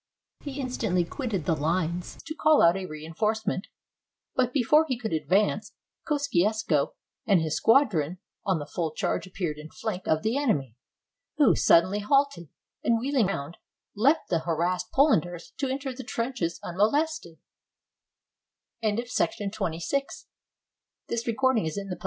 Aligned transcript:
He 0.39 0.59
instantly 0.59 1.05
quitted 1.05 1.45
the 1.45 1.53
lines 1.55 2.17
to 2.25 2.33
call 2.33 2.63
out 2.63 2.75
a 2.75 2.87
reinforcement; 2.87 3.67
but 4.35 4.51
before 4.51 4.85
he 4.87 4.97
could 4.97 5.13
advance, 5.13 5.73
Kosciusko 6.07 6.95
and 7.27 7.39
his 7.39 7.57
squad 7.57 7.93
ron 7.93 8.17
on 8.43 8.57
the 8.57 8.65
full 8.65 8.93
charge 8.95 9.27
appeared 9.27 9.59
in 9.59 9.69
flank 9.69 10.07
of 10.07 10.23
the 10.23 10.39
enemy, 10.39 10.75
who 11.37 11.55
suddenly 11.55 11.99
halted, 11.99 12.49
and 12.83 12.99
wheeling 12.99 13.27
round, 13.27 13.57
left 13.95 14.27
the 14.29 14.39
har 14.39 14.57
assed 14.57 14.89
Polanders 14.91 15.53
to 15.59 15.67
enter 15.69 15.93
the 15.93 16.03
trenches 16.03 16.59
unmolested. 16.63 17.37